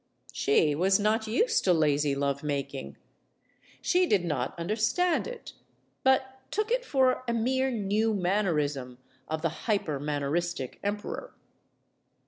[0.33, 2.97] She was not used to lazy love making.
[3.83, 5.53] She did not understand it,
[6.01, 11.35] but took it for a mere new mannerism of the hypermanneristic emperor.